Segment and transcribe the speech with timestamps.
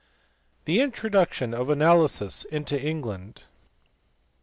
[0.65, 3.43] The introduction of analysis into England.